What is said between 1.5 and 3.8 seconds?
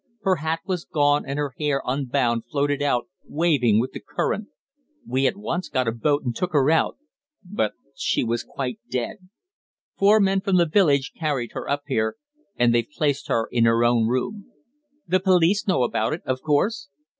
hair, unbound, floated out, waving